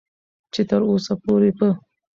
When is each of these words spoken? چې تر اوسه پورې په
چې 0.53 0.61
تر 0.69 0.81
اوسه 0.89 1.13
پورې 1.23 1.51
په 1.57 1.67